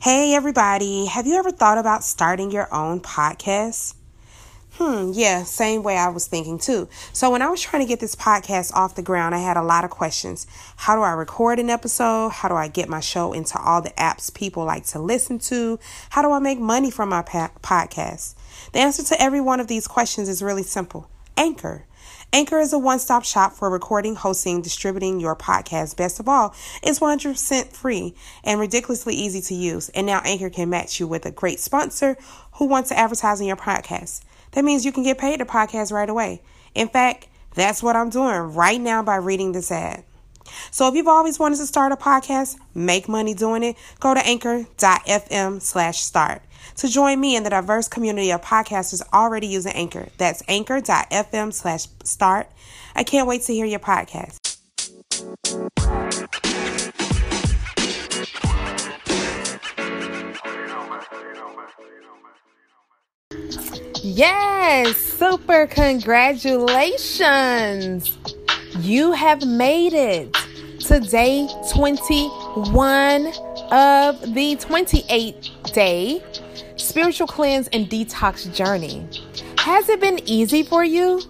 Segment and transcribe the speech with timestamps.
[0.00, 1.06] Hey, everybody.
[1.06, 3.96] Have you ever thought about starting your own podcast?
[4.74, 6.88] Hmm, yeah, same way I was thinking too.
[7.12, 9.62] So, when I was trying to get this podcast off the ground, I had a
[9.62, 10.46] lot of questions.
[10.76, 12.28] How do I record an episode?
[12.28, 15.80] How do I get my show into all the apps people like to listen to?
[16.10, 18.36] How do I make money from my pa- podcast?
[18.72, 21.86] The answer to every one of these questions is really simple Anchor.
[22.32, 25.96] Anchor is a one stop shop for recording, hosting, distributing your podcast.
[25.96, 28.14] Best of all, it's 100% free
[28.44, 29.88] and ridiculously easy to use.
[29.90, 32.16] And now Anchor can match you with a great sponsor
[32.54, 34.22] who wants to advertise in your podcast.
[34.52, 36.42] That means you can get paid to podcast right away.
[36.74, 40.04] In fact, that's what I'm doing right now by reading this ad.
[40.70, 44.26] So if you've always wanted to start a podcast, make money doing it, go to
[44.26, 46.42] anchor.fm slash start
[46.76, 50.08] to join me in the diverse community of podcasters already using Anchor.
[50.16, 52.48] That's anchor.fm slash start.
[52.94, 54.38] I can't wait to hear your podcast.
[64.02, 68.17] Yes, super congratulations.
[68.76, 70.32] You have made it
[70.80, 73.26] to day 21
[73.70, 76.22] of the 28 day
[76.76, 79.06] spiritual cleanse and detox journey.
[79.58, 81.20] Has it been easy for you?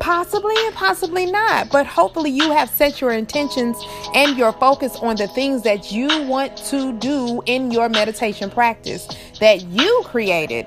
[0.00, 3.76] Possibly and possibly not, but hopefully you have set your intentions
[4.14, 9.06] and your focus on the things that you want to do in your meditation practice
[9.40, 10.66] that you created.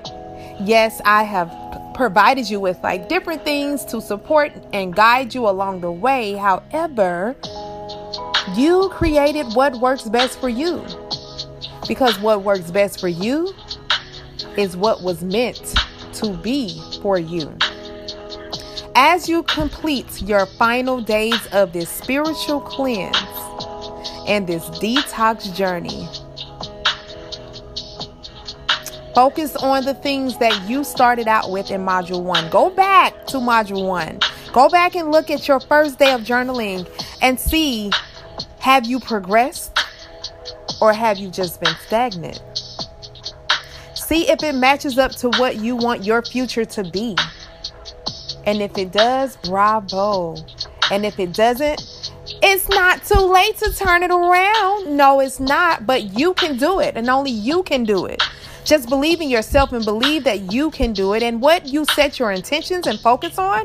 [0.60, 1.50] Yes, I have
[2.02, 6.32] provided you with like different things to support and guide you along the way.
[6.32, 7.36] However,
[8.56, 10.84] you created what works best for you.
[11.86, 13.54] Because what works best for you
[14.56, 15.76] is what was meant
[16.14, 17.56] to be for you.
[18.96, 23.16] As you complete your final days of this spiritual cleanse
[24.26, 26.08] and this detox journey,
[29.14, 32.50] focus on the things that you started out with in Module 1.
[32.50, 34.20] Go back to Module 1.
[34.52, 36.88] Go back and look at your first day of journaling
[37.20, 37.90] and see
[38.60, 39.76] have you progressed?
[40.80, 42.40] Or have you just been stagnant?
[43.94, 47.16] See if it matches up to what you want your future to be.
[48.46, 50.36] And if it does, bravo.
[50.90, 52.12] And if it doesn't,
[52.42, 54.96] it's not too late to turn it around.
[54.96, 58.22] No, it's not, but you can do it, and only you can do it.
[58.64, 61.22] Just believe in yourself and believe that you can do it.
[61.22, 63.64] And what you set your intentions and focus on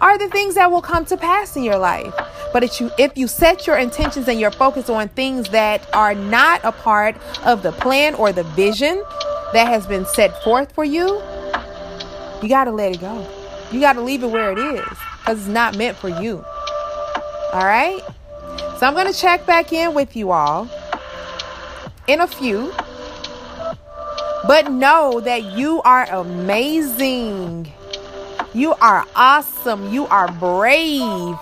[0.00, 2.14] are the things that will come to pass in your life.
[2.52, 6.14] But if you if you set your intentions and your focus on things that are
[6.14, 9.02] not a part of the plan or the vision
[9.52, 11.20] that has been set forth for you,
[12.42, 13.26] you got to let it go.
[13.72, 16.44] You got to leave it where it is cuz it's not meant for you.
[17.52, 18.00] All right?
[18.78, 20.68] So I'm going to check back in with you all
[22.06, 22.72] in a few.
[24.44, 27.72] But know that you are amazing.
[28.54, 29.92] You are awesome.
[29.92, 31.36] You are brave.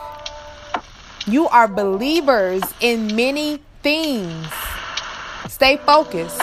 [1.27, 4.47] You are believers in many things.
[5.49, 6.43] Stay focused.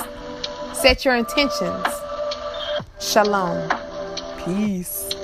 [0.74, 1.86] Set your intentions.
[3.00, 3.70] Shalom.
[4.46, 5.21] Peace.